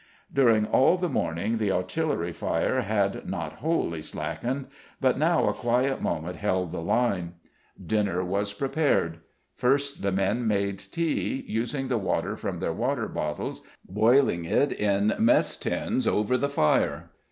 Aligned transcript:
During 0.33 0.65
all 0.65 0.97
the 0.97 1.07
morning 1.09 1.59
the 1.59 1.71
artillery 1.71 2.31
fire 2.33 2.81
had 2.81 3.27
not 3.27 3.57
wholly 3.57 4.01
slackened, 4.01 4.65
but 4.99 5.19
now 5.19 5.47
a 5.47 5.53
quiet 5.53 6.01
moment 6.01 6.37
held 6.37 6.71
the 6.71 6.81
line. 6.81 7.33
Dinner 7.79 8.23
was 8.23 8.51
prepared. 8.51 9.19
First 9.53 10.01
the 10.01 10.11
men 10.11 10.47
made 10.47 10.79
tea, 10.79 11.43
using 11.47 11.87
the 11.87 11.99
water 11.99 12.35
from 12.35 12.57
their 12.57 12.73
water 12.73 13.07
bottles 13.07 13.59
and 13.85 13.95
boiling 13.95 14.43
it 14.45 14.71
in 14.73 15.13
mess 15.19 15.55
tins 15.55 16.07
over 16.07 16.35
the 16.35 16.49
fire. 16.49 17.11